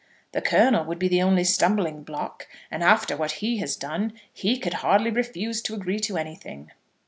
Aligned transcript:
The 0.31 0.41
Colonel 0.41 0.83
would 0.85 0.97
be 0.97 1.07
the 1.07 1.21
only 1.21 1.43
stumbling 1.43 2.01
block, 2.01 2.47
and 2.71 2.81
after 2.83 3.15
what 3.15 3.33
he 3.33 3.57
has 3.57 3.75
done, 3.75 4.13
he 4.33 4.57
could 4.57 4.73
hardly 4.81 5.11
refuse 5.11 5.61
to 5.61 5.75
agree 5.75 5.99
to 5.99 6.17
anything." 6.17 6.71